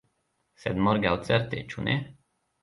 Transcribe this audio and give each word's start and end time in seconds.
Sed 0.63 0.79
morgaŭ 0.87 1.11
certe, 1.27 1.61
ĉu 1.75 1.85
ne? 1.91 1.95